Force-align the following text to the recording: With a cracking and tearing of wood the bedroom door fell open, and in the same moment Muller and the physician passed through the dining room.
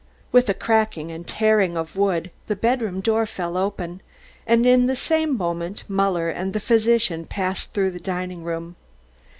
With 0.31 0.49
a 0.49 0.55
cracking 0.55 1.11
and 1.11 1.27
tearing 1.27 1.77
of 1.77 1.95
wood 1.95 2.31
the 2.47 2.55
bedroom 2.55 3.01
door 3.01 3.27
fell 3.27 3.55
open, 3.55 4.01
and 4.47 4.65
in 4.65 4.87
the 4.87 4.95
same 4.95 5.37
moment 5.37 5.83
Muller 5.87 6.31
and 6.31 6.53
the 6.53 6.59
physician 6.59 7.27
passed 7.27 7.71
through 7.71 7.91
the 7.91 7.99
dining 7.99 8.43
room. 8.43 8.77